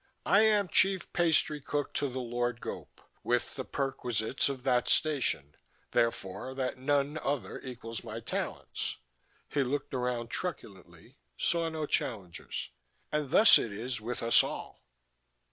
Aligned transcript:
I 0.25 0.41
am 0.41 0.67
Chief 0.67 1.13
Pastry 1.13 1.61
Cook 1.61 1.93
to 1.93 2.09
the 2.09 2.17
Lord 2.19 2.59
Gope, 2.59 3.01
with 3.23 3.53
the 3.53 3.63
perquisites 3.63 4.49
of 4.49 4.63
that 4.63 4.89
station, 4.89 5.53
therefore 5.91 6.55
that 6.55 6.79
none 6.79 7.19
other 7.19 7.59
equals 7.61 8.03
my 8.03 8.19
talents." 8.19 8.97
He 9.47 9.61
looked 9.61 9.93
around 9.93 10.29
truculently, 10.31 11.17
saw 11.37 11.69
no 11.69 11.85
challengers. 11.85 12.71
"And 13.11 13.29
thus 13.29 13.59
it 13.59 13.71
is 13.71 14.01
with 14.01 14.23
us 14.23 14.41
all." 14.41 14.81